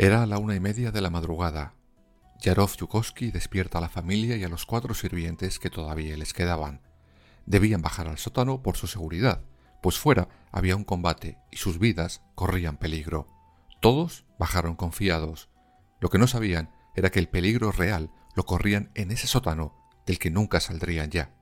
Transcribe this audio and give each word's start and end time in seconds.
Era 0.00 0.26
la 0.26 0.38
una 0.38 0.54
y 0.54 0.60
media 0.60 0.92
de 0.92 1.00
la 1.00 1.10
madrugada. 1.10 1.74
Yarov 2.38 2.76
Yukovsky 2.76 3.32
despierta 3.32 3.78
a 3.78 3.80
la 3.80 3.88
familia 3.88 4.36
y 4.36 4.44
a 4.44 4.48
los 4.48 4.64
cuatro 4.64 4.94
sirvientes 4.94 5.58
que 5.58 5.70
todavía 5.70 6.16
les 6.16 6.32
quedaban. 6.32 6.82
Debían 7.46 7.82
bajar 7.82 8.06
al 8.06 8.16
sótano 8.16 8.62
por 8.62 8.76
su 8.76 8.86
seguridad, 8.86 9.42
pues 9.82 9.98
fuera 9.98 10.28
había 10.52 10.76
un 10.76 10.84
combate 10.84 11.38
y 11.50 11.56
sus 11.56 11.80
vidas 11.80 12.22
corrían 12.36 12.76
peligro. 12.76 13.26
Todos 13.80 14.24
bajaron 14.38 14.76
confiados. 14.76 15.48
Lo 15.98 16.10
que 16.10 16.18
no 16.18 16.28
sabían 16.28 16.70
era 16.94 17.10
que 17.10 17.18
el 17.18 17.28
peligro 17.28 17.72
real 17.72 18.12
lo 18.36 18.44
corrían 18.44 18.92
en 18.94 19.10
ese 19.10 19.26
sótano 19.26 19.74
del 20.06 20.20
que 20.20 20.30
nunca 20.30 20.60
saldrían 20.60 21.10
ya. 21.10 21.34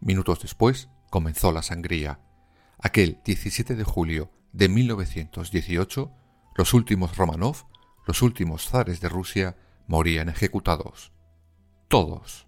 Minutos 0.00 0.42
después 0.42 0.90
comenzó 1.08 1.52
la 1.52 1.62
sangría. 1.62 2.20
Aquel 2.78 3.22
17 3.24 3.74
de 3.74 3.84
julio 3.84 4.30
de 4.52 4.68
1918, 4.68 6.12
los 6.54 6.74
últimos 6.74 7.16
Romanov 7.16 7.64
los 8.06 8.22
últimos 8.22 8.68
zares 8.68 9.00
de 9.00 9.08
Rusia 9.08 9.56
morían 9.86 10.28
ejecutados. 10.28 11.12
Todos. 11.88 12.46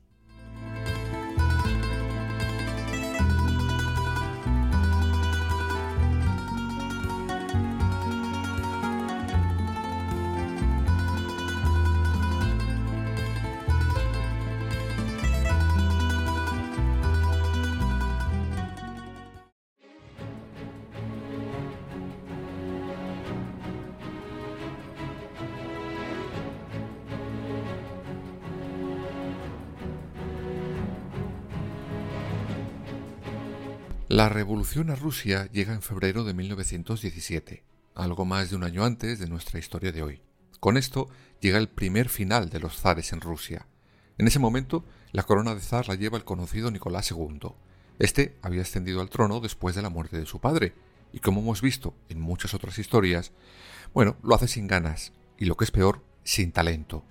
La 34.17 34.31
revolución 34.31 34.89
a 34.89 34.95
Rusia 34.95 35.47
llega 35.53 35.75
en 35.75 35.83
febrero 35.83 36.25
de 36.25 36.33
1917, 36.33 37.63
algo 37.95 38.25
más 38.25 38.49
de 38.49 38.57
un 38.57 38.65
año 38.65 38.83
antes 38.83 39.19
de 39.19 39.29
nuestra 39.29 39.59
historia 39.59 39.93
de 39.93 40.03
hoy. 40.03 40.23
Con 40.59 40.79
esto 40.79 41.11
llega 41.43 41.59
el 41.59 41.69
primer 41.69 42.09
final 42.09 42.49
de 42.49 42.59
los 42.59 42.81
zares 42.81 43.13
en 43.13 43.21
Rusia. 43.21 43.67
En 44.17 44.27
ese 44.27 44.39
momento, 44.39 44.87
la 45.13 45.25
corona 45.25 45.55
de 45.55 45.61
zar 45.61 45.87
la 45.89 45.97
lleva 45.97 46.17
el 46.17 46.25
conocido 46.25 46.71
Nicolás 46.71 47.11
II. 47.11 47.51
Este 47.99 48.39
había 48.41 48.63
ascendido 48.63 49.03
al 49.03 49.11
trono 49.11 49.41
después 49.41 49.77
de 49.77 49.83
la 49.83 49.91
muerte 49.91 50.17
de 50.19 50.25
su 50.25 50.41
padre, 50.41 50.73
y 51.13 51.19
como 51.19 51.43
hemos 51.43 51.61
visto 51.61 51.93
en 52.09 52.19
muchas 52.19 52.55
otras 52.55 52.79
historias, 52.79 53.33
bueno, 53.93 54.17
lo 54.23 54.35
hace 54.35 54.49
sin 54.49 54.67
ganas, 54.67 55.13
y 55.37 55.45
lo 55.45 55.59
que 55.59 55.67
es 55.67 55.71
peor, 55.71 56.03
sin 56.25 56.53
talento. 56.53 57.05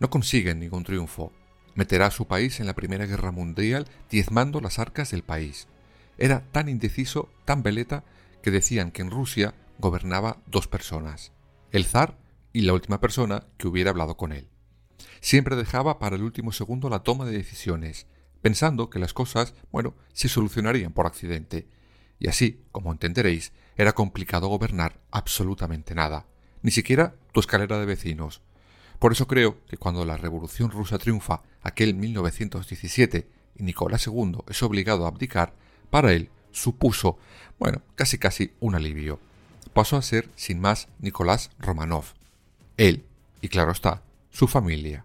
No 0.00 0.10
consigue 0.10 0.56
ningún 0.56 0.82
triunfo. 0.82 1.32
Meterá 1.76 2.06
a 2.06 2.10
su 2.10 2.26
país 2.26 2.58
en 2.58 2.66
la 2.66 2.74
Primera 2.74 3.06
Guerra 3.06 3.30
Mundial 3.30 3.86
diezmando 4.10 4.60
las 4.60 4.80
arcas 4.80 5.12
del 5.12 5.22
país 5.22 5.68
era 6.18 6.44
tan 6.52 6.68
indeciso, 6.68 7.30
tan 7.44 7.62
veleta, 7.62 8.04
que 8.42 8.50
decían 8.50 8.90
que 8.90 9.02
en 9.02 9.10
Rusia 9.10 9.54
gobernaba 9.78 10.38
dos 10.46 10.66
personas, 10.68 11.32
el 11.70 11.84
zar 11.84 12.18
y 12.52 12.62
la 12.62 12.72
última 12.72 13.00
persona 13.00 13.44
que 13.56 13.68
hubiera 13.68 13.90
hablado 13.90 14.16
con 14.16 14.32
él. 14.32 14.48
Siempre 15.20 15.56
dejaba 15.56 15.98
para 15.98 16.16
el 16.16 16.22
último 16.22 16.52
segundo 16.52 16.88
la 16.88 17.02
toma 17.02 17.24
de 17.24 17.36
decisiones, 17.36 18.06
pensando 18.42 18.90
que 18.90 18.98
las 18.98 19.14
cosas, 19.14 19.54
bueno, 19.70 19.94
se 20.12 20.28
solucionarían 20.28 20.92
por 20.92 21.06
accidente. 21.06 21.68
Y 22.18 22.28
así, 22.28 22.64
como 22.72 22.92
entenderéis, 22.92 23.52
era 23.76 23.92
complicado 23.92 24.48
gobernar 24.48 25.00
absolutamente 25.10 25.94
nada, 25.94 26.26
ni 26.62 26.70
siquiera 26.70 27.14
tu 27.32 27.40
escalera 27.40 27.78
de 27.78 27.86
vecinos. 27.86 28.42
Por 28.98 29.12
eso 29.12 29.28
creo 29.28 29.64
que 29.66 29.76
cuando 29.76 30.04
la 30.04 30.16
Revolución 30.16 30.70
rusa 30.70 30.98
triunfa 30.98 31.42
aquel 31.62 31.94
1917 31.94 33.28
y 33.56 33.62
Nicolás 33.62 34.06
II 34.06 34.38
es 34.48 34.62
obligado 34.62 35.04
a 35.04 35.08
abdicar, 35.08 35.54
para 35.90 36.12
él 36.12 36.30
supuso, 36.52 37.18
bueno, 37.58 37.82
casi 37.94 38.18
casi 38.18 38.52
un 38.60 38.74
alivio. 38.74 39.20
Pasó 39.72 39.96
a 39.96 40.02
ser, 40.02 40.28
sin 40.34 40.60
más, 40.60 40.88
Nicolás 40.98 41.50
Romanov. 41.58 42.04
Él, 42.76 43.04
y 43.40 43.48
claro 43.48 43.72
está, 43.72 44.02
su 44.30 44.48
familia. 44.48 45.04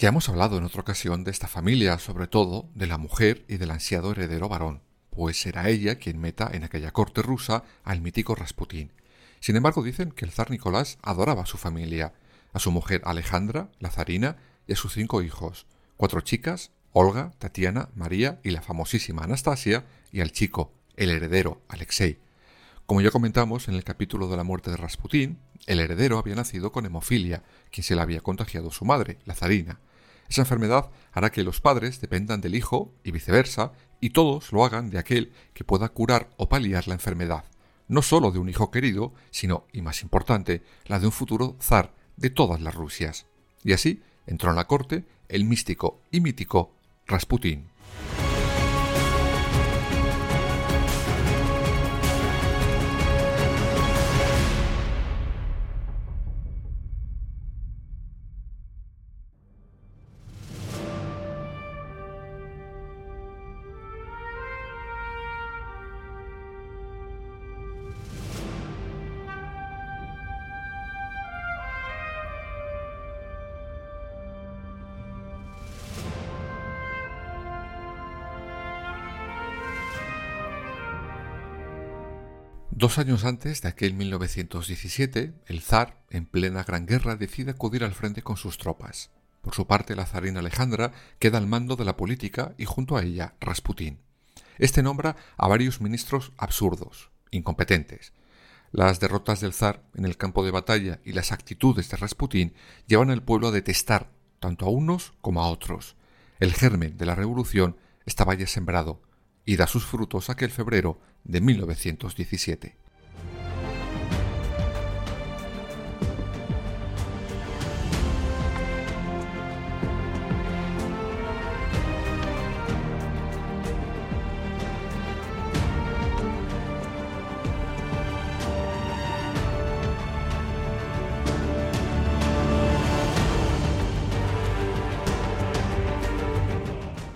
Ya 0.00 0.08
hemos 0.08 0.30
hablado 0.30 0.56
en 0.56 0.64
otra 0.64 0.80
ocasión 0.80 1.24
de 1.24 1.30
esta 1.30 1.46
familia, 1.46 1.98
sobre 1.98 2.26
todo 2.26 2.70
de 2.74 2.86
la 2.86 2.96
mujer 2.96 3.44
y 3.48 3.58
del 3.58 3.70
ansiado 3.70 4.12
heredero 4.12 4.48
varón, 4.48 4.80
pues 5.10 5.38
será 5.38 5.68
ella 5.68 5.96
quien 5.96 6.18
meta 6.18 6.48
en 6.50 6.64
aquella 6.64 6.90
corte 6.90 7.20
rusa 7.20 7.64
al 7.84 8.00
mítico 8.00 8.34
Rasputín. 8.34 8.92
Sin 9.40 9.56
embargo, 9.56 9.82
dicen 9.82 10.10
que 10.10 10.24
el 10.24 10.30
zar 10.30 10.50
Nicolás 10.50 10.96
adoraba 11.02 11.42
a 11.42 11.46
su 11.46 11.58
familia, 11.58 12.14
a 12.54 12.60
su 12.60 12.70
mujer 12.70 13.02
Alejandra, 13.04 13.68
la 13.78 13.90
zarina, 13.90 14.38
y 14.66 14.72
a 14.72 14.76
sus 14.76 14.94
cinco 14.94 15.20
hijos, 15.20 15.66
cuatro 15.98 16.22
chicas, 16.22 16.70
Olga, 16.92 17.32
Tatiana, 17.38 17.90
María 17.94 18.40
y 18.42 18.52
la 18.52 18.62
famosísima 18.62 19.24
Anastasia, 19.24 19.84
y 20.12 20.22
al 20.22 20.32
chico, 20.32 20.72
el 20.96 21.10
heredero, 21.10 21.60
Alexei. 21.68 22.18
Como 22.86 23.02
ya 23.02 23.10
comentamos 23.10 23.68
en 23.68 23.74
el 23.74 23.84
capítulo 23.84 24.28
de 24.28 24.38
la 24.38 24.44
muerte 24.44 24.70
de 24.70 24.78
Rasputín, 24.78 25.40
el 25.66 25.78
heredero 25.78 26.16
había 26.18 26.36
nacido 26.36 26.72
con 26.72 26.86
hemofilia, 26.86 27.42
quien 27.70 27.84
se 27.84 27.94
la 27.94 28.00
había 28.00 28.22
contagiado 28.22 28.70
su 28.70 28.86
madre, 28.86 29.18
la 29.26 29.34
zarina. 29.34 29.78
Esa 30.30 30.42
enfermedad 30.42 30.90
hará 31.12 31.30
que 31.30 31.42
los 31.42 31.60
padres 31.60 32.00
dependan 32.00 32.40
del 32.40 32.54
hijo 32.54 32.94
y 33.02 33.10
viceversa, 33.10 33.72
y 34.00 34.10
todos 34.10 34.52
lo 34.52 34.64
hagan 34.64 34.88
de 34.88 34.98
aquel 34.98 35.32
que 35.52 35.64
pueda 35.64 35.88
curar 35.88 36.30
o 36.36 36.48
paliar 36.48 36.86
la 36.86 36.94
enfermedad, 36.94 37.44
no 37.88 38.00
sólo 38.00 38.30
de 38.30 38.38
un 38.38 38.48
hijo 38.48 38.70
querido, 38.70 39.12
sino, 39.30 39.66
y 39.72 39.82
más 39.82 40.02
importante, 40.02 40.62
la 40.86 41.00
de 41.00 41.06
un 41.06 41.12
futuro 41.12 41.56
zar 41.60 41.92
de 42.16 42.30
todas 42.30 42.60
las 42.60 42.76
Rusias. 42.76 43.26
Y 43.64 43.72
así 43.72 44.02
entró 44.26 44.50
en 44.50 44.56
la 44.56 44.68
corte 44.68 45.04
el 45.28 45.44
místico 45.44 46.00
y 46.12 46.20
mítico 46.20 46.76
Rasputín. 47.06 47.69
Dos 82.90 82.98
años 82.98 83.24
antes 83.24 83.62
de 83.62 83.68
aquel 83.68 83.94
1917, 83.94 85.32
el 85.46 85.60
zar, 85.60 86.02
en 86.10 86.26
plena 86.26 86.64
Gran 86.64 86.86
Guerra, 86.86 87.14
decide 87.14 87.52
acudir 87.52 87.84
al 87.84 87.94
frente 87.94 88.22
con 88.22 88.36
sus 88.36 88.58
tropas. 88.58 89.10
Por 89.42 89.54
su 89.54 89.68
parte, 89.68 89.94
la 89.94 90.06
zarina 90.06 90.40
Alejandra 90.40 90.90
queda 91.20 91.38
al 91.38 91.46
mando 91.46 91.76
de 91.76 91.84
la 91.84 91.96
política 91.96 92.52
y 92.58 92.64
junto 92.64 92.96
a 92.96 93.04
ella 93.04 93.36
Rasputín. 93.40 94.00
Este 94.58 94.82
nombra 94.82 95.14
a 95.36 95.46
varios 95.46 95.80
ministros 95.80 96.32
absurdos, 96.36 97.12
incompetentes. 97.30 98.12
Las 98.72 98.98
derrotas 98.98 99.40
del 99.40 99.52
zar 99.52 99.84
en 99.94 100.04
el 100.04 100.16
campo 100.16 100.44
de 100.44 100.50
batalla 100.50 100.98
y 101.04 101.12
las 101.12 101.30
actitudes 101.30 101.88
de 101.90 101.96
Rasputín 101.96 102.54
llevan 102.88 103.10
al 103.10 103.22
pueblo 103.22 103.46
a 103.46 103.52
detestar 103.52 104.10
tanto 104.40 104.66
a 104.66 104.70
unos 104.70 105.12
como 105.20 105.44
a 105.44 105.48
otros. 105.48 105.94
El 106.40 106.54
germen 106.54 106.96
de 106.96 107.06
la 107.06 107.14
revolución 107.14 107.76
estaba 108.04 108.34
ya 108.34 108.48
sembrado 108.48 109.00
y 109.44 109.54
da 109.54 109.68
sus 109.68 109.84
frutos 109.86 110.28
aquel 110.28 110.50
febrero 110.50 110.98
de 111.24 111.40
1917. 111.40 112.74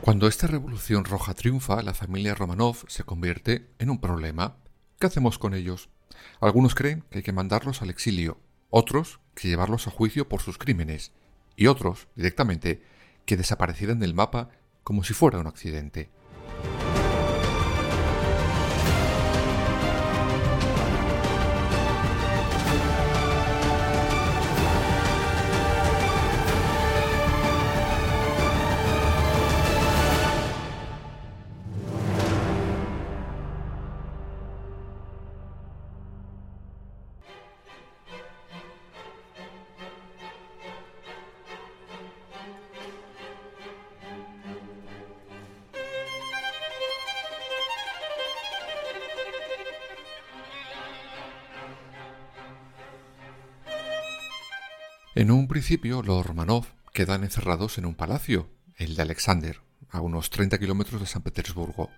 Cuando 0.05 0.29
esta 0.29 0.47
revolución 0.47 1.07
roja 1.07 1.33
triunfa, 1.33 1.81
la 1.81 1.95
familia 1.95 2.35
Romanov 2.35 2.85
se 2.89 3.05
convierte 3.05 3.71
en 3.79 3.89
un 3.89 4.03
problema. 4.03 4.59
¿Qué 5.01 5.07
hacemos 5.07 5.39
con 5.39 5.55
ellos? 5.55 5.89
Algunos 6.43 6.75
creen 6.75 7.05
que 7.09 7.21
hay 7.21 7.23
que 7.23 7.33
mandarlos 7.33 7.81
al 7.81 7.89
exilio, 7.89 8.39
otros 8.69 9.21
que 9.35 9.49
llevarlos 9.49 9.87
a 9.87 9.91
juicio 9.91 10.29
por 10.29 10.43
sus 10.43 10.59
crímenes, 10.59 11.13
y 11.57 11.69
otros, 11.69 12.07
directamente, 12.17 12.83
que 13.25 13.39
desaparecieran 13.39 13.99
del 13.99 14.13
mapa 14.13 14.51
como 14.83 15.05
si 15.05 15.15
fuera 15.15 15.39
un 15.39 15.47
accidente. 15.47 16.11
En 55.17 55.31
un 55.31 55.47
principio, 55.47 56.03
los 56.03 56.27
Romanov 56.27 56.67
quedan 56.93 57.23
encerrados 57.23 57.79
en 57.79 57.87
un 57.87 57.95
palacio, 57.95 58.51
el 58.75 58.97
de 58.97 59.03
Alexander, 59.03 59.61
a 59.89 60.01
unos 60.01 60.29
30 60.29 60.59
kilómetros 60.59 61.01
de 61.01 61.07
San 61.07 61.23
Petersburgo. 61.23 61.89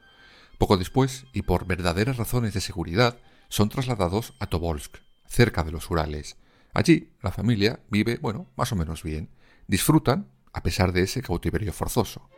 Poco 0.59 0.77
después, 0.77 1.25
y 1.33 1.41
por 1.41 1.67
verdaderas 1.67 2.19
razones 2.19 2.53
de 2.53 2.61
seguridad, 2.61 3.19
son 3.49 3.71
trasladados 3.71 4.35
a 4.39 4.49
Tobolsk, 4.49 4.99
cerca 5.27 5.65
de 5.65 5.73
los 5.73 5.91
Urales. 5.91 6.37
Allí, 6.75 7.15
la 7.23 7.33
familia 7.33 7.81
vive, 7.89 8.19
bueno, 8.21 8.51
más 8.55 8.73
o 8.73 8.77
menos 8.77 9.03
bien. 9.03 9.31
Disfrutan, 9.67 10.29
a 10.53 10.63
pesar 10.63 10.93
de 10.93 11.01
ese 11.01 11.23
cautiverio 11.23 11.73
forzoso. 11.73 12.29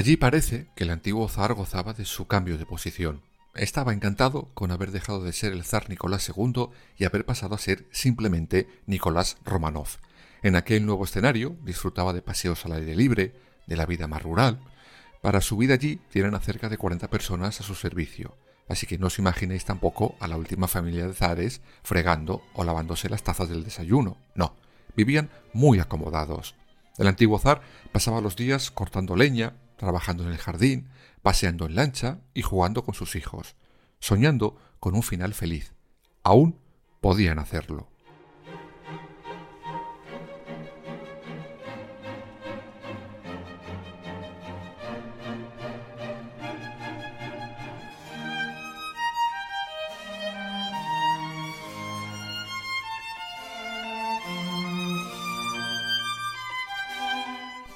Allí 0.00 0.16
parece 0.16 0.66
que 0.74 0.84
el 0.84 0.90
antiguo 0.92 1.28
zar 1.28 1.52
gozaba 1.52 1.92
de 1.92 2.06
su 2.06 2.26
cambio 2.26 2.56
de 2.56 2.64
posición. 2.64 3.20
Estaba 3.54 3.92
encantado 3.92 4.48
con 4.54 4.70
haber 4.70 4.92
dejado 4.92 5.22
de 5.22 5.34
ser 5.34 5.52
el 5.52 5.62
zar 5.62 5.90
Nicolás 5.90 6.26
II 6.34 6.70
y 6.96 7.04
haber 7.04 7.26
pasado 7.26 7.54
a 7.54 7.58
ser 7.58 7.86
simplemente 7.90 8.66
Nicolás 8.86 9.36
Romanov. 9.44 9.88
En 10.42 10.56
aquel 10.56 10.86
nuevo 10.86 11.04
escenario 11.04 11.54
disfrutaba 11.64 12.14
de 12.14 12.22
paseos 12.22 12.64
al 12.64 12.72
aire 12.72 12.96
libre, 12.96 13.34
de 13.66 13.76
la 13.76 13.84
vida 13.84 14.06
más 14.06 14.22
rural. 14.22 14.62
Para 15.20 15.42
su 15.42 15.58
vida 15.58 15.74
allí 15.74 16.00
tienen 16.10 16.34
a 16.34 16.40
cerca 16.40 16.70
de 16.70 16.78
40 16.78 17.10
personas 17.10 17.60
a 17.60 17.62
su 17.62 17.74
servicio, 17.74 18.38
así 18.70 18.86
que 18.86 18.96
no 18.96 19.08
os 19.08 19.18
imaginéis 19.18 19.66
tampoco 19.66 20.16
a 20.18 20.28
la 20.28 20.38
última 20.38 20.66
familia 20.66 21.08
de 21.08 21.12
zares 21.12 21.60
fregando 21.82 22.42
o 22.54 22.64
lavándose 22.64 23.10
las 23.10 23.22
tazas 23.22 23.50
del 23.50 23.64
desayuno. 23.64 24.16
No, 24.34 24.56
vivían 24.96 25.28
muy 25.52 25.78
acomodados. 25.78 26.54
El 26.96 27.06
antiguo 27.06 27.38
zar 27.38 27.60
pasaba 27.92 28.22
los 28.22 28.34
días 28.36 28.70
cortando 28.70 29.14
leña, 29.14 29.56
trabajando 29.80 30.24
en 30.24 30.30
el 30.30 30.36
jardín, 30.36 30.90
paseando 31.22 31.64
en 31.64 31.74
lancha 31.74 32.18
y 32.34 32.42
jugando 32.42 32.84
con 32.84 32.94
sus 32.94 33.16
hijos, 33.16 33.56
soñando 33.98 34.58
con 34.78 34.94
un 34.94 35.02
final 35.02 35.32
feliz. 35.32 35.72
Aún 36.22 36.60
podían 37.00 37.38
hacerlo. 37.38 37.88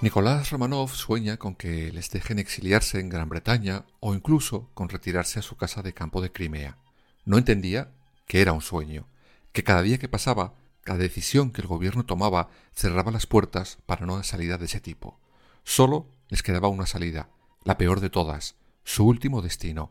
Nicolás 0.04 0.50
Romanov 0.50 0.90
sueña 0.90 1.38
con 1.38 1.54
que 1.54 1.90
les 1.90 2.10
dejen 2.10 2.38
exiliarse 2.38 3.00
en 3.00 3.08
Gran 3.08 3.30
Bretaña 3.30 3.86
o 4.00 4.12
incluso 4.12 4.68
con 4.74 4.90
retirarse 4.90 5.38
a 5.38 5.42
su 5.42 5.56
casa 5.56 5.80
de 5.80 5.94
campo 5.94 6.20
de 6.20 6.30
Crimea. 6.30 6.76
No 7.24 7.38
entendía 7.38 7.90
que 8.26 8.42
era 8.42 8.52
un 8.52 8.60
sueño, 8.60 9.08
que 9.52 9.64
cada 9.64 9.80
día 9.80 9.96
que 9.96 10.10
pasaba, 10.10 10.52
cada 10.82 10.98
decisión 10.98 11.52
que 11.52 11.62
el 11.62 11.68
gobierno 11.68 12.04
tomaba 12.04 12.50
cerraba 12.75 13.12
las 13.12 13.26
puertas 13.26 13.78
para 13.87 14.04
una 14.04 14.23
salida 14.25 14.58
de 14.58 14.66
ese 14.66 14.78
tipo. 14.78 15.18
Solo 15.62 16.11
les 16.28 16.42
quedaba 16.42 16.68
una 16.68 16.84
salida, 16.84 17.30
la 17.62 17.78
peor 17.78 18.00
de 18.00 18.11
todas, 18.11 18.56
su 18.84 19.06
último 19.06 19.40
destino, 19.40 19.90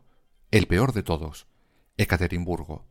el 0.51 0.67
peor 0.67 0.93
de 0.93 1.01
todos, 1.01 1.48
Ekaterimburgo. 1.98 2.86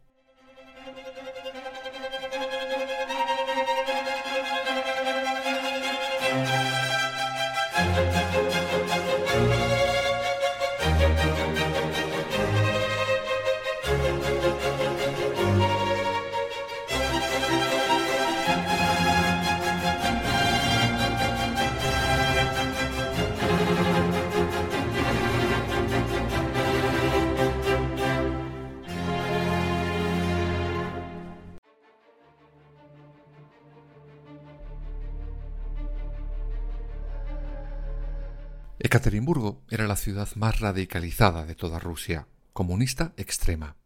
Ekaterimburgo 38.93 39.63
era 39.71 39.87
la 39.87 39.97
ciudad 39.97 40.29
más 40.35 40.61
radicalizada 40.61 41.47
de 41.47 41.55
toda 41.55 41.79
Rusia, 41.79 42.27
comunista 42.53 43.15
extrema. 43.17 43.77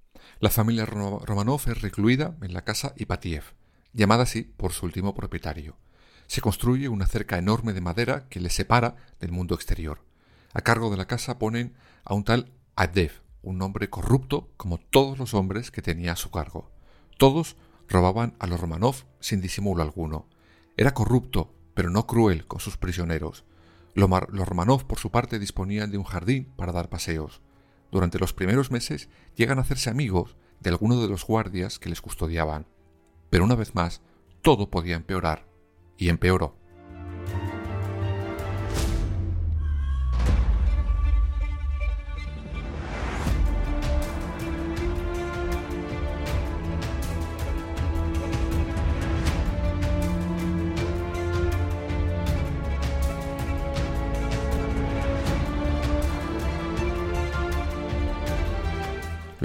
La 0.41 0.51
familia 0.51 0.85
Romanov 0.85 1.61
es 1.69 1.81
recluida 1.81 2.37
en 2.43 2.53
la 2.53 2.65
casa 2.65 2.93
Ipatiev, 2.97 3.45
llamada 3.93 4.25
así 4.25 4.43
por 4.43 4.73
su 4.73 4.85
último 4.85 5.15
propietario. 5.15 5.77
Se 6.27 6.41
construye 6.41 6.89
una 6.89 7.07
cerca 7.07 7.39
enorme 7.39 7.73
de 7.73 7.81
madera 7.81 8.27
que 8.29 8.41
les 8.41 8.55
separa 8.55 8.97
del 9.21 9.31
mundo 9.31 9.55
exterior. 9.55 10.03
A 10.53 10.63
cargo 10.63 10.91
de 10.91 10.97
la 10.97 11.07
casa 11.07 11.39
ponen 11.39 11.77
a 12.05 12.13
un 12.13 12.25
tal 12.25 12.51
Adev, 12.75 13.13
un 13.43 13.63
hombre 13.63 13.89
corrupto 13.89 14.51
como 14.57 14.79
todos 14.79 15.21
los 15.21 15.35
hombres 15.35 15.71
que 15.71 15.83
tenía 15.83 16.15
a 16.15 16.17
su 16.17 16.33
cargo. 16.33 16.73
Todos 17.17 17.55
robaban 17.87 18.35
a 18.41 18.49
los 18.49 18.59
Romanov 18.59 19.05
sin 19.21 19.41
disimulo 19.41 19.85
alguno. 19.85 20.27
Era 20.77 20.95
corrupto, 20.95 21.55
pero 21.75 21.91
no 21.91 22.09
cruel 22.09 22.49
con 22.49 22.59
sus 22.59 22.77
prisioneros. 22.77 23.45
Los 23.97 24.47
Romanov, 24.47 24.87
por 24.87 24.99
su 24.99 25.11
parte, 25.11 25.39
disponían 25.39 25.91
de 25.91 25.97
un 25.97 26.05
jardín 26.05 26.53
para 26.55 26.73
dar 26.73 26.91
paseos. 26.91 27.41
Durante 27.91 28.19
los 28.19 28.35
primeros 28.35 28.71
meses 28.71 29.09
llegan 29.35 29.59
a 29.59 29.63
hacerse 29.63 29.89
amigos 29.89 30.37
de 30.61 30.69
alguno 30.69 31.01
de 31.01 31.09
los 31.09 31.25
guardias 31.25 31.79
que 31.79 31.89
les 31.89 32.03
custodiaban. 32.03 32.67
Pero 33.31 33.45
una 33.45 33.55
vez 33.55 33.75
más, 33.75 34.03
todo 34.43 34.71
podía 34.71 34.97
empeorar, 34.97 35.49
y 35.97 36.11
empeoró. 36.11 36.59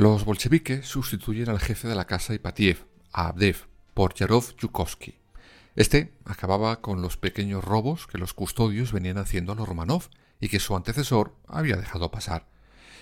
Los 0.02 0.26
bolcheviques 0.26 0.88
sustituyen 0.88 1.48
al 1.50 1.60
jefe 1.60 1.88
de 1.88 1.94
la 1.94 2.08
casa 2.08 2.34
Ipatiev, 2.34 2.88
a 3.14 3.28
Abdev, 3.28 3.68
por 3.94 4.16
Yarov 4.16 4.56
Yukovsky. 4.58 5.20
Este 5.76 6.12
acababa 6.26 6.82
con 6.82 7.04
los 7.04 7.18
pequeños 7.18 7.64
robos 7.64 8.08
que 8.08 8.18
los 8.18 8.34
custodios 8.34 8.94
venían 8.94 9.20
haciendo 9.20 9.52
a 9.52 9.56
los 9.56 9.70
Romanov 9.70 10.06
y 10.40 10.50
que 10.50 10.60
su 10.60 10.76
antecesor 10.76 11.36
había 11.48 11.76
dejado 11.76 12.10
pasar. 12.10 12.48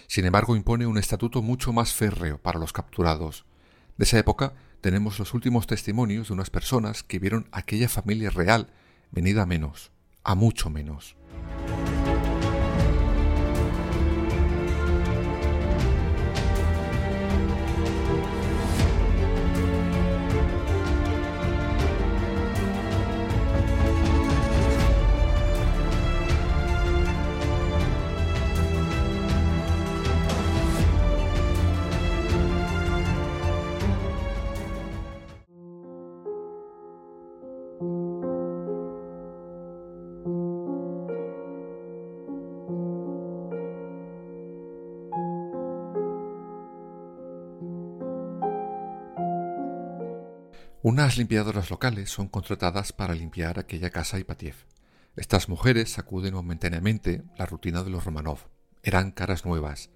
Sin 0.08 0.25
embargo, 0.25 0.58
impone 0.58 0.88
un 0.88 0.98
estatuto 0.98 1.41
mucho 1.41 1.72
más 1.72 1.94
férreo 1.94 2.38
para 2.38 2.60
los 2.60 2.74
capturados. 2.74 3.46
De 3.96 4.03
esa 4.03 4.20
época 4.20 4.56
tenemos 4.82 5.20
los 5.20 5.34
últimos 5.34 5.68
testimonios 5.68 6.27
de 6.27 6.34
unas 6.34 6.50
personas 6.50 7.03
que 7.03 7.18
vieron 7.18 7.48
aquella 7.53 7.88
familia 7.88 8.29
real 8.29 8.74
venida 9.10 9.44
a 9.44 9.46
menos, 9.46 9.94
a 10.25 10.36
mucho 10.36 10.70
menos. 10.70 11.15
Unas 50.81 51.17
limpiadoras 51.17 51.69
locales 51.69 52.09
son 52.09 52.29
contratadas 52.29 52.93
para 52.93 53.13
limpiar 53.13 53.59
aquella 53.59 53.89
casa 53.89 54.17
Ipatiev. 54.17 54.55
Estas 55.17 55.50
mujeres 55.50 55.91
sacuden 55.91 56.33
momentáneamente 56.33 57.21
la 57.38 57.45
rutina 57.45 57.83
de 57.83 57.89
los 57.89 58.05
Romanov. 58.05 58.48
Eran 58.81 59.12
caras 59.12 59.45
nuevas. 59.45 59.89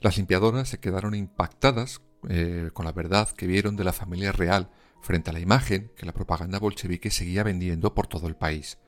Las 0.00 0.16
limpiadoras 0.16 0.68
se 0.68 0.80
quedaron 0.80 1.14
impactadas 1.14 2.00
eh, 2.28 2.70
con 2.72 2.84
la 2.84 2.90
verdad 2.90 3.30
que 3.30 3.46
vieron 3.46 3.76
de 3.76 3.84
la 3.84 3.92
familia 3.92 4.32
real 4.32 4.70
frente 5.02 5.30
a 5.30 5.32
la 5.32 5.38
imagen 5.38 5.92
que 5.96 6.04
la 6.04 6.12
propaganda 6.12 6.58
bolchevique 6.58 7.12
seguía 7.12 7.44
vendiendo 7.44 7.94
por 7.94 8.08
todo 8.08 8.26
el 8.26 8.34
país. 8.34 8.78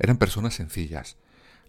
Eran 0.00 0.18
personas 0.18 0.54
sencillas. 0.54 1.16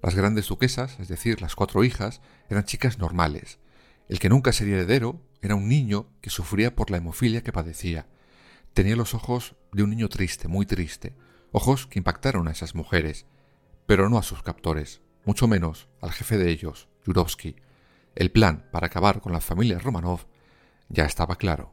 Las 0.02 0.16
grandes 0.16 0.48
duquesas, 0.48 1.00
es 1.00 1.08
decir, 1.08 1.40
las 1.40 1.54
cuatro 1.54 1.84
hijas, 1.84 2.20
eran 2.50 2.64
chicas 2.64 2.98
normales. 2.98 3.60
El 4.08 4.18
que 4.18 4.30
nunca 4.30 4.54
sería 4.54 4.78
heredero 4.78 5.22
era 5.44 5.54
un 5.54 5.70
niño 5.70 6.08
que 6.20 6.32
sufría 6.32 6.76
por 6.76 6.90
la 6.90 6.98
hemofilia 6.98 7.44
que 7.44 7.54
padecía 7.54 8.08
Tenía 8.74 8.96
los 8.96 9.14
ojos 9.14 9.56
de 9.72 9.84
un 9.84 9.90
niño 9.90 10.10
triste, 10.10 10.48
muy 10.48 10.66
triste, 10.66 11.16
ojos 11.52 11.88
que 11.88 12.00
impactaron 12.00 12.48
a 12.48 12.52
esas 12.52 12.76
mujeres, 12.76 13.26
pero 13.86 14.10
no 14.10 14.18
a 14.18 14.24
sus 14.24 14.44
captores, 14.44 15.02
mucho 15.26 15.48
menos 15.48 15.88
al 16.02 16.12
jefe 16.12 16.38
de 16.38 16.50
ellos, 16.50 16.88
Yurovsky. 17.06 17.56
El 18.16 18.32
plan 18.32 18.68
para 18.72 18.88
acabar 18.88 19.22
con 19.22 19.32
la 19.32 19.42
familia 19.42 19.80
Romanov 19.80 20.26
ya 20.90 21.06
estaba 21.06 21.36
claro. 21.36 21.72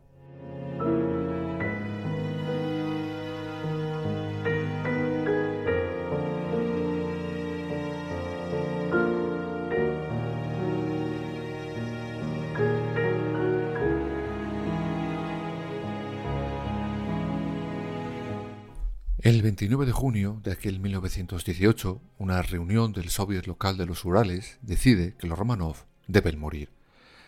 El 19.26 19.42
29 19.42 19.86
de 19.86 19.90
junio 19.90 20.40
de 20.44 20.52
aquel 20.52 20.78
1918, 20.78 22.00
una 22.18 22.42
reunión 22.42 22.92
del 22.92 23.10
Soviet 23.10 23.48
local 23.48 23.76
de 23.76 23.84
los 23.84 24.04
Urales 24.04 24.60
decide 24.62 25.16
que 25.18 25.26
los 25.26 25.36
Romanov 25.36 25.78
deben 26.06 26.38
morir. 26.38 26.70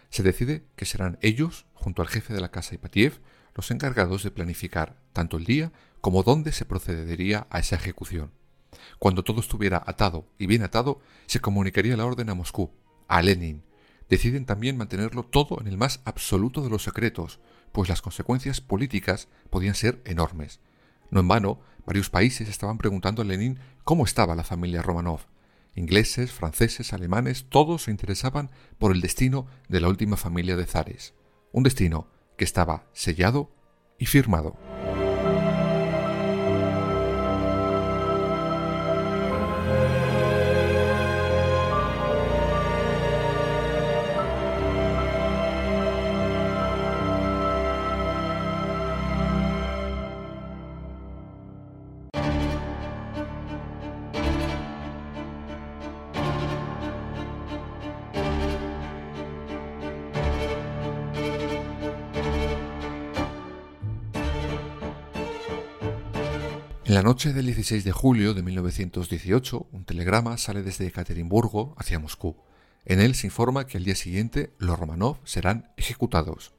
Se 0.09 0.23
decide 0.23 0.62
que 0.76 0.85
serán 0.85 1.19
ellos, 1.23 1.67
junto 1.75 2.00
al 2.00 2.07
jefe 2.07 2.33
de 2.33 2.40
la 2.40 2.52
casa 2.52 2.76
Ipatiev, 2.76 3.21
los 3.57 3.73
encargados 3.73 4.23
de 4.23 4.31
planificar 4.31 4.97
tanto 5.12 5.38
el 5.38 5.45
día 5.45 5.73
como 6.00 6.23
dónde 6.23 6.52
se 6.52 6.64
procedería 6.64 7.49
a 7.50 7.59
esa 7.59 7.75
ejecución. 7.75 8.31
Cuando 9.00 9.25
todo 9.25 9.40
estuviera 9.40 9.83
atado 9.85 10.28
y 10.38 10.47
bien 10.47 10.62
atado, 10.62 11.00
se 11.26 11.40
comunicaría 11.40 11.97
la 11.97 12.07
orden 12.07 12.31
a 12.31 12.35
Moscú, 12.37 12.71
a 13.09 13.23
Lenin. 13.23 13.64
Deciden 14.09 14.47
también 14.47 14.76
mantenerlo 14.76 15.25
todo 15.25 15.61
en 15.61 15.67
el 15.67 15.76
más 15.76 16.00
absoluto 16.05 16.62
de 16.62 16.71
los 16.71 16.85
secretos, 16.85 17.40
pues 17.73 17.88
las 17.88 18.02
consecuencias 18.02 18.61
políticas 18.61 19.26
podían 19.50 19.75
ser 19.75 20.00
enormes. 20.05 20.61
No 21.11 21.21
en 21.21 21.29
vano, 21.29 21.61
varios 21.87 22.11
países 22.11 22.49
estaban 22.49 22.79
preguntando 22.79 23.23
a 23.23 23.25
Lenin 23.25 23.59
cómo 23.85 24.05
estaba 24.05 24.35
la 24.35 24.45
familia 24.45 24.83
Romanov. 24.83 25.21
Ingleses, 25.75 26.33
franceses, 26.33 26.93
alemanes, 26.93 27.47
todos 27.49 27.85
se 27.85 27.91
interesaban 27.91 28.50
por 28.79 28.93
el 28.93 29.00
destino 29.00 29.47
de 29.69 29.81
la 29.81 29.88
última 29.88 30.17
familia 30.17 30.57
de 30.57 30.67
zares. 30.67 31.15
Un 31.53 31.62
destino 31.62 32.09
que 32.37 32.45
estaba 32.45 32.87
sellado 32.93 33.50
y 33.99 34.07
firmado. 34.07 34.77
Noche 67.19 67.33
del 67.33 67.47
16 67.47 67.83
de 67.83 67.91
julio 67.91 68.33
de 68.33 68.45
1918, 68.45 69.67
un 69.73 69.85
telegrama 69.85 70.39
sale 70.39 70.63
desde 70.63 70.87
Ekaterimburgo 70.87 71.75
hacia 71.77 71.99
Moscú. 71.99 72.37
En 72.85 73.01
él 73.01 73.17
se 73.17 73.27
informa 73.27 73.67
que 73.67 73.77
al 73.77 73.83
día 73.83 73.97
siguiente 73.97 74.53
los 74.59 74.79
Romanov 74.79 75.19
serán 75.25 75.73
ejecutados. 75.77 76.53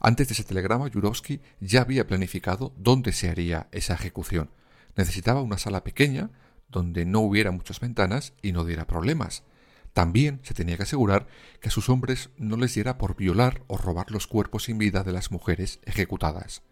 Antes 0.00 0.26
de 0.26 0.34
ese 0.34 0.42
telegrama, 0.42 0.88
Yurovsky 0.88 1.40
ya 1.60 1.82
había 1.82 2.08
planificado 2.08 2.74
dónde 2.76 3.12
se 3.12 3.28
haría 3.28 3.68
esa 3.70 3.94
ejecución. 3.94 4.50
Necesitaba 4.96 5.42
una 5.42 5.58
sala 5.58 5.84
pequeña, 5.84 6.30
donde 6.68 7.04
no 7.04 7.20
hubiera 7.20 7.52
muchas 7.52 7.78
ventanas 7.78 8.32
y 8.42 8.50
no 8.50 8.64
diera 8.64 8.88
problemas. 8.88 9.44
También 9.92 10.40
se 10.42 10.54
tenía 10.54 10.76
que 10.76 10.82
asegurar 10.82 11.28
que 11.60 11.68
a 11.68 11.70
sus 11.70 11.88
hombres 11.88 12.30
no 12.36 12.56
les 12.56 12.74
diera 12.74 12.98
por 12.98 13.14
violar 13.14 13.62
o 13.68 13.76
robar 13.76 14.10
los 14.10 14.26
cuerpos 14.26 14.64
sin 14.64 14.76
vida 14.76 15.04
de 15.04 15.12
las 15.12 15.30
mujeres 15.30 15.78
ejecutadas. 15.84 16.62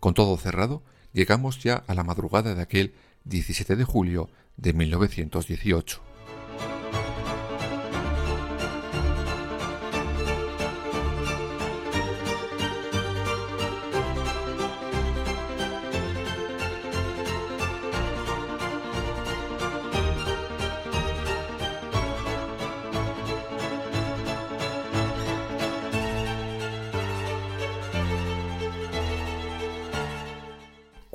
Con 0.00 0.14
todo 0.14 0.38
cerrado, 0.38 0.82
llegamos 1.16 1.62
ya 1.62 1.82
a 1.86 1.94
la 1.94 2.04
madrugada 2.04 2.54
de 2.54 2.60
aquel 2.60 2.92
17 3.24 3.74
de 3.74 3.84
julio 3.84 4.28
de 4.58 4.74
1918. 4.74 6.02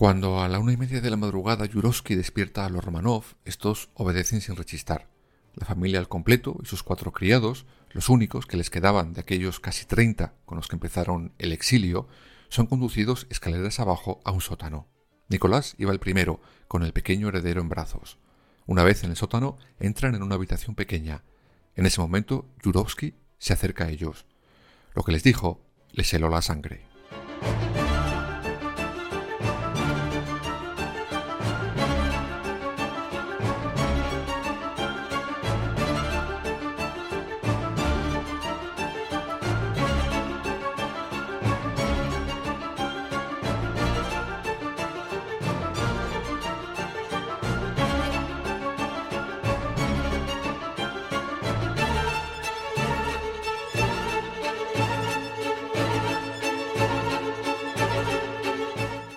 Cuando 0.01 0.41
a 0.41 0.49
la 0.49 0.57
una 0.57 0.73
y 0.73 0.77
media 0.77 0.99
de 0.99 1.11
la 1.11 1.15
madrugada 1.15 1.67
Yurovsky 1.67 2.15
despierta 2.15 2.65
a 2.65 2.69
los 2.69 2.83
Romanov, 2.83 3.23
estos 3.45 3.89
obedecen 3.93 4.41
sin 4.41 4.55
rechistar. 4.55 5.07
La 5.53 5.67
familia 5.67 5.99
al 5.99 6.07
completo 6.07 6.57
y 6.63 6.65
sus 6.65 6.81
cuatro 6.81 7.11
criados, 7.11 7.67
los 7.91 8.09
únicos 8.09 8.47
que 8.47 8.57
les 8.57 8.71
quedaban 8.71 9.13
de 9.13 9.21
aquellos 9.21 9.59
casi 9.59 9.85
treinta 9.85 10.33
con 10.45 10.55
los 10.55 10.67
que 10.67 10.75
empezaron 10.75 11.33
el 11.37 11.51
exilio, 11.51 12.07
son 12.49 12.65
conducidos 12.65 13.27
escaleras 13.29 13.79
abajo 13.79 14.21
a 14.25 14.31
un 14.31 14.41
sótano. 14.41 14.87
Nicolás 15.29 15.75
iba 15.77 15.91
el 15.91 15.99
primero, 15.99 16.41
con 16.67 16.81
el 16.81 16.93
pequeño 16.93 17.27
heredero 17.27 17.61
en 17.61 17.69
brazos. 17.69 18.17
Una 18.65 18.83
vez 18.83 19.03
en 19.03 19.11
el 19.11 19.17
sótano, 19.17 19.59
entran 19.79 20.15
en 20.15 20.23
una 20.23 20.33
habitación 20.33 20.73
pequeña. 20.73 21.21
En 21.75 21.85
ese 21.85 22.01
momento, 22.01 22.49
Yurovsky 22.63 23.13
se 23.37 23.53
acerca 23.53 23.83
a 23.83 23.89
ellos. 23.91 24.25
Lo 24.95 25.03
que 25.03 25.11
les 25.11 25.21
dijo 25.21 25.61
les 25.91 26.11
heló 26.11 26.27
la 26.27 26.41
sangre. 26.41 26.87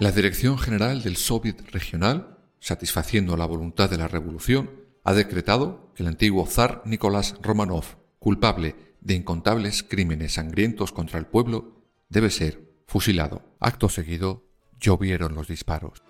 La 0.05 0.13
Dirección 0.13 0.59
General 0.59 1.03
del 1.03 1.17
Soviet 1.17 1.63
Regional, 1.73 2.37
satisfaciendo 2.61 3.39
la 3.39 3.47
voluntad 3.47 3.89
de 3.89 3.97
la 3.97 4.07
revolución, 4.07 4.71
ha 5.03 5.15
decretado 5.15 5.95
que 5.95 6.03
el 6.03 6.11
antiguo 6.11 6.45
zar 6.45 6.83
Nicolás 6.85 7.37
Romanov, 7.41 7.87
culpable 8.19 8.77
de 9.01 9.15
incontables 9.15 9.83
crímenes 9.83 10.35
sangrientos 10.35 10.93
contra 10.93 11.19
el 11.19 11.25
pueblo, 11.25 11.87
debe 12.11 12.29
ser 12.29 12.71
fusilado. 12.87 13.57
Acto 13.61 13.89
seguido, 13.89 14.45
llovieron 14.79 15.35
los 15.35 15.49
disparos. 15.49 16.03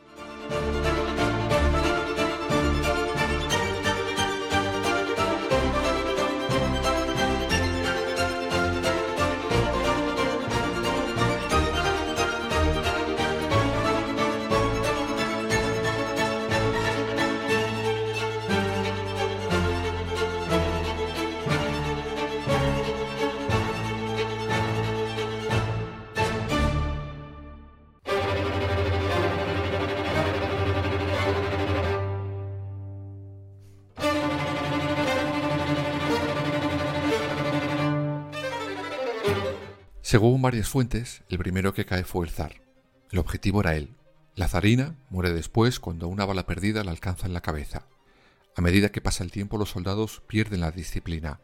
Según 40.04 40.42
varias 40.42 40.68
fuentes, 40.68 41.22
el 41.30 41.38
primero 41.38 41.72
que 41.72 41.86
cae 41.86 42.04
fue 42.04 42.26
el 42.26 42.30
zar. 42.30 42.60
El 43.10 43.18
objetivo 43.18 43.62
era 43.62 43.74
él. 43.74 43.96
La 44.34 44.48
zarina 44.48 44.98
muere 45.08 45.32
después 45.32 45.80
cuando 45.80 46.08
una 46.08 46.26
bala 46.26 46.44
perdida 46.44 46.84
la 46.84 46.90
alcanza 46.90 47.26
en 47.26 47.32
la 47.32 47.40
cabeza. 47.40 47.86
A 48.54 48.60
medida 48.60 48.90
que 48.90 49.00
pasa 49.00 49.24
el 49.24 49.30
tiempo 49.30 49.56
los 49.56 49.70
soldados 49.70 50.22
pierden 50.26 50.60
la 50.60 50.72
disciplina. 50.72 51.40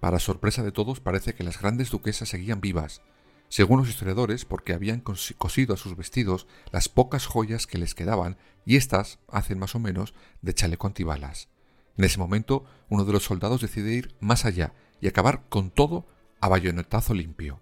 Para 0.00 0.18
sorpresa 0.18 0.64
de 0.64 0.72
todos 0.72 0.98
parece 0.98 1.36
que 1.36 1.44
las 1.44 1.60
grandes 1.60 1.92
duquesas 1.92 2.28
seguían 2.28 2.60
vivas, 2.60 3.00
según 3.48 3.78
los 3.78 3.88
historiadores 3.88 4.44
porque 4.44 4.72
habían 4.72 5.02
cosido 5.02 5.74
a 5.74 5.76
sus 5.76 5.96
vestidos 5.96 6.48
las 6.72 6.88
pocas 6.88 7.26
joyas 7.26 7.68
que 7.68 7.78
les 7.78 7.94
quedaban 7.94 8.38
y 8.66 8.74
éstas 8.74 9.20
hacen 9.28 9.60
más 9.60 9.76
o 9.76 9.78
menos 9.78 10.14
de 10.42 10.52
chaleco 10.52 10.88
antibalas. 10.88 11.48
En 11.96 12.06
ese 12.06 12.18
momento 12.18 12.64
uno 12.88 13.04
de 13.04 13.12
los 13.12 13.22
soldados 13.22 13.60
decide 13.60 13.94
ir 13.94 14.16
más 14.18 14.46
allá 14.46 14.74
y 15.00 15.06
acabar 15.06 15.44
con 15.48 15.70
todo 15.70 16.08
a 16.40 16.48
bayonetazo 16.48 17.14
limpio. 17.14 17.60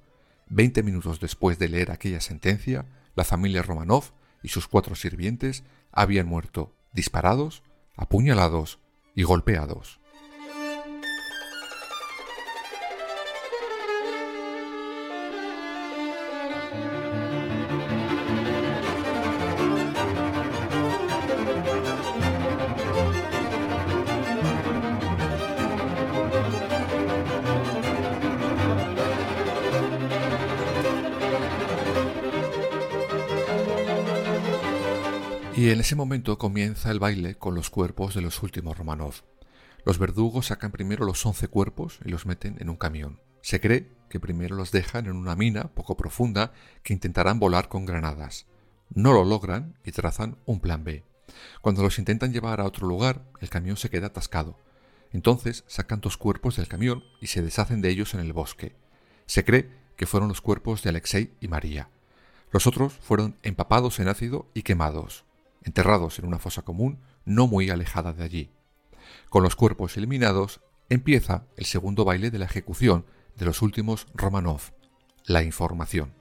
Veinte 0.50 0.82
minutos 0.82 1.20
después 1.20 1.58
de 1.58 1.68
leer 1.68 1.90
aquella 1.90 2.20
sentencia, 2.20 2.86
la 3.14 3.24
familia 3.24 3.62
Romanov 3.62 4.12
y 4.42 4.48
sus 4.48 4.66
cuatro 4.68 4.94
sirvientes 4.94 5.64
habían 5.92 6.26
muerto 6.26 6.72
disparados, 6.92 7.62
apuñalados 7.96 8.78
y 9.14 9.24
golpeados. 9.24 10.00
Y 35.58 35.70
en 35.70 35.80
ese 35.80 35.96
momento 35.96 36.38
comienza 36.38 36.92
el 36.92 37.00
baile 37.00 37.34
con 37.34 37.56
los 37.56 37.68
cuerpos 37.68 38.14
de 38.14 38.20
los 38.20 38.44
últimos 38.44 38.78
Romanov. 38.78 39.24
Los 39.84 39.98
verdugos 39.98 40.46
sacan 40.46 40.70
primero 40.70 41.04
los 41.04 41.26
once 41.26 41.48
cuerpos 41.48 41.98
y 42.04 42.10
los 42.10 42.26
meten 42.26 42.54
en 42.60 42.70
un 42.70 42.76
camión. 42.76 43.20
Se 43.42 43.60
cree 43.60 43.90
que 44.08 44.20
primero 44.20 44.54
los 44.54 44.70
dejan 44.70 45.06
en 45.06 45.16
una 45.16 45.34
mina 45.34 45.74
poco 45.74 45.96
profunda 45.96 46.52
que 46.84 46.92
intentarán 46.92 47.40
volar 47.40 47.68
con 47.68 47.86
granadas. 47.86 48.46
No 48.94 49.12
lo 49.12 49.24
logran 49.24 49.76
y 49.82 49.90
trazan 49.90 50.38
un 50.46 50.60
plan 50.60 50.84
B. 50.84 51.02
Cuando 51.60 51.82
los 51.82 51.98
intentan 51.98 52.32
llevar 52.32 52.60
a 52.60 52.64
otro 52.64 52.86
lugar, 52.86 53.24
el 53.40 53.50
camión 53.50 53.76
se 53.76 53.90
queda 53.90 54.06
atascado. 54.06 54.60
Entonces 55.10 55.64
sacan 55.66 56.00
dos 56.00 56.16
cuerpos 56.16 56.54
del 56.54 56.68
camión 56.68 57.02
y 57.20 57.26
se 57.26 57.42
deshacen 57.42 57.80
de 57.80 57.88
ellos 57.88 58.14
en 58.14 58.20
el 58.20 58.32
bosque. 58.32 58.76
Se 59.26 59.44
cree 59.44 59.68
que 59.96 60.06
fueron 60.06 60.28
los 60.28 60.40
cuerpos 60.40 60.84
de 60.84 60.90
Alexei 60.90 61.32
y 61.40 61.48
María. 61.48 61.90
Los 62.52 62.68
otros 62.68 62.92
fueron 62.92 63.36
empapados 63.42 63.98
en 63.98 64.06
ácido 64.06 64.46
y 64.54 64.62
quemados 64.62 65.24
enterrados 65.62 66.18
en 66.18 66.26
una 66.26 66.38
fosa 66.38 66.62
común 66.62 67.00
no 67.24 67.46
muy 67.46 67.70
alejada 67.70 68.12
de 68.12 68.24
allí. 68.24 68.50
Con 69.28 69.42
los 69.42 69.56
cuerpos 69.56 69.96
eliminados, 69.96 70.60
empieza 70.88 71.44
el 71.56 71.66
segundo 71.66 72.04
baile 72.04 72.30
de 72.30 72.38
la 72.38 72.46
ejecución 72.46 73.04
de 73.36 73.46
los 73.46 73.62
últimos 73.62 74.06
Romanov, 74.14 74.60
la 75.26 75.42
información. 75.42 76.12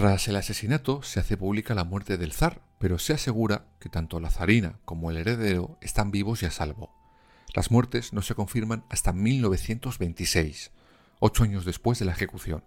Tras 0.00 0.28
el 0.28 0.36
asesinato 0.36 1.02
se 1.02 1.20
hace 1.20 1.36
pública 1.36 1.74
la 1.74 1.84
muerte 1.84 2.16
del 2.16 2.32
zar, 2.32 2.62
pero 2.78 2.98
se 2.98 3.12
asegura 3.12 3.66
que 3.80 3.90
tanto 3.90 4.18
la 4.18 4.30
zarina 4.30 4.80
como 4.86 5.10
el 5.10 5.18
heredero 5.18 5.76
están 5.82 6.10
vivos 6.10 6.42
y 6.42 6.46
a 6.46 6.50
salvo. 6.50 6.90
Las 7.54 7.70
muertes 7.70 8.14
no 8.14 8.22
se 8.22 8.34
confirman 8.34 8.82
hasta 8.88 9.12
1926, 9.12 10.70
ocho 11.18 11.44
años 11.44 11.66
después 11.66 11.98
de 11.98 12.06
la 12.06 12.12
ejecución. 12.12 12.64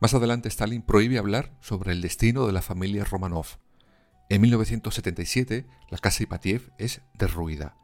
Más 0.00 0.14
adelante 0.14 0.48
Stalin 0.48 0.80
prohíbe 0.80 1.18
hablar 1.18 1.52
sobre 1.60 1.92
el 1.92 2.00
destino 2.00 2.46
de 2.46 2.54
la 2.54 2.62
familia 2.62 3.04
Romanov. 3.04 3.58
En 4.30 4.40
1977 4.40 5.66
la 5.90 5.98
casa 5.98 6.22
Ipatiev 6.22 6.72
es 6.78 7.02
derruida. 7.12 7.76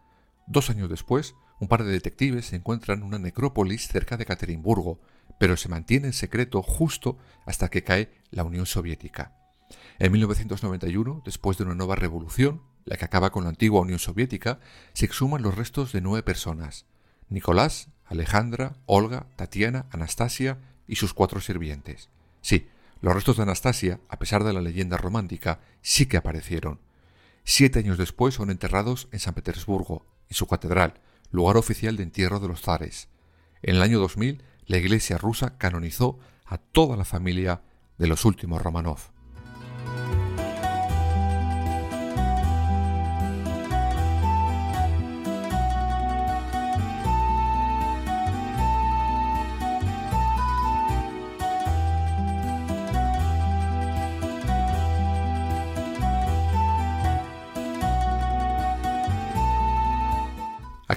Dos 0.47 0.71
años 0.71 0.89
después, 0.89 1.35
un 1.61 1.69
par 1.69 1.85
de 1.85 1.93
detectives 1.93 2.55
encuentran 2.55 3.03
una 3.03 3.19
necrópolis 3.19 3.87
cerca 3.87 4.17
de 4.17 4.25
Caterimburgo, 4.25 4.99
pero 5.39 5.57
se 5.57 5.69
mantiene 5.69 6.09
en 6.09 6.13
secreto 6.13 6.63
justo 6.63 7.19
hasta 7.47 7.69
que 7.69 7.85
cae 7.85 8.11
la 8.31 8.45
Unión 8.45 8.67
Soviética. 8.67 9.35
En 9.99 10.13
1991, 10.13 11.23
después 11.25 11.59
de 11.59 11.65
una 11.65 11.75
nueva 11.75 11.97
revolución, 11.97 12.63
la 12.85 12.97
que 12.97 13.05
acaba 13.05 13.31
con 13.31 13.45
la 13.45 13.51
antigua 13.51 13.81
Unión 13.81 13.99
Soviética, 13.99 14.61
se 14.93 15.05
exhuman 15.05 15.43
los 15.43 15.55
restos 15.55 15.93
de 15.93 16.01
nueve 16.01 16.23
personas, 16.23 16.87
Nicolás, 17.29 17.89
Alejandra, 18.07 18.77
Olga, 18.87 19.27
Tatiana, 19.37 19.87
Anastasia 19.91 20.59
y 20.87 20.97
sus 20.97 21.13
cuatro 21.13 21.41
sirvientes. 21.41 22.09
Sí, 22.41 22.69
los 23.01 23.15
restos 23.15 23.37
de 23.37 23.43
Anastasia, 23.43 24.01
a 24.09 24.19
pesar 24.19 24.45
de 24.45 24.53
la 24.53 24.63
leyenda 24.63 24.97
romántica, 24.97 25.61
sí 25.83 26.07
que 26.07 26.17
aparecieron. 26.17 26.81
Siete 27.45 27.79
años 27.79 27.99
después 27.99 28.35
son 28.35 28.51
enterrados 28.51 29.09
en 29.13 29.21
San 29.21 29.35
Petersburgo, 29.35 30.07
en 30.29 30.35
su 30.35 30.47
catedral, 30.47 30.95
lugar 31.31 31.57
oficial 31.57 31.97
de 31.97 32.03
entierro 32.03 32.41
de 32.41 32.49
los 32.49 32.63
zares. 32.63 33.09
En 33.63 33.77
el 33.77 33.83
año 33.83 33.99
2000 33.99 34.43
la 34.69 34.77
Iglesia 34.77 35.19
rusa 35.19 35.57
canonizó 35.57 36.19
a 36.45 36.59
toda 36.59 36.97
la 36.97 37.05
familia 37.05 37.63
de 37.97 38.07
los 38.07 38.25
últimos 38.25 38.63
Romanov. 38.63 38.99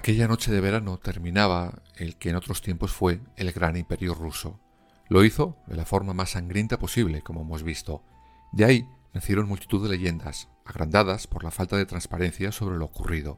Aquella 0.01 0.27
noche 0.27 0.51
de 0.51 0.61
verano 0.61 0.97
terminaba 0.97 1.83
el 1.95 2.15
que 2.15 2.31
en 2.31 2.35
otros 2.35 2.63
tiempos 2.63 2.91
fue 2.91 3.21
el 3.35 3.51
gran 3.51 3.77
imperio 3.77 4.15
ruso. 4.15 4.59
Lo 5.07 5.23
hizo 5.23 5.57
de 5.67 5.75
la 5.75 5.85
forma 5.85 6.15
más 6.15 6.31
sangrienta 6.31 6.79
posible, 6.79 7.21
como 7.21 7.41
hemos 7.41 7.61
visto. 7.61 8.03
De 8.51 8.65
ahí 8.65 8.89
nacieron 9.13 9.47
multitud 9.47 9.83
de 9.83 9.95
leyendas, 9.95 10.49
agrandadas 10.65 11.27
por 11.27 11.43
la 11.43 11.51
falta 11.51 11.77
de 11.77 11.85
transparencia 11.85 12.51
sobre 12.51 12.79
lo 12.79 12.85
ocurrido, 12.85 13.37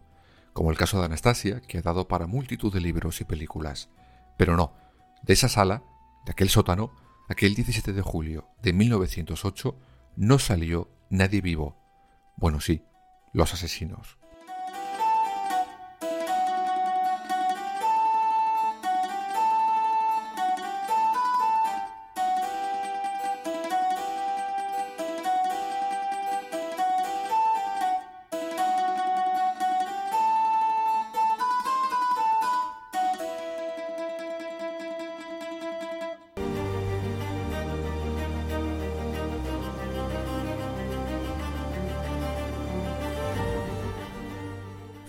como 0.54 0.72
el 0.72 0.78
caso 0.78 1.00
de 1.00 1.08
Anastasia, 1.08 1.60
que 1.60 1.80
ha 1.80 1.82
dado 1.82 2.08
para 2.08 2.28
multitud 2.28 2.74
de 2.74 2.80
libros 2.80 3.20
y 3.20 3.26
películas. 3.26 3.90
Pero 4.38 4.56
no, 4.56 4.74
de 5.22 5.34
esa 5.34 5.50
sala, 5.50 5.84
de 6.26 6.32
aquel 6.32 6.48
sótano, 6.48 6.94
aquel 7.28 7.56
17 7.56 7.92
de 7.92 8.02
julio 8.02 8.48
de 8.62 8.72
1908, 8.72 9.78
no 10.16 10.40
salió 10.40 10.90
nadie 11.10 11.42
vivo. 11.42 11.76
Bueno, 12.38 12.62
sí, 12.62 12.86
los 13.34 13.54
asesinos. 13.54 14.23